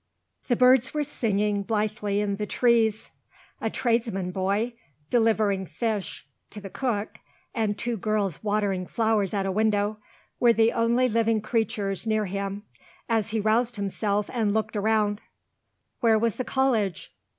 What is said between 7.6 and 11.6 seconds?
two girls watering flowers at a window, were the only living